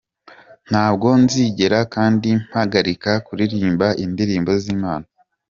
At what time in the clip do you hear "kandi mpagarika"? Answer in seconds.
1.93-3.11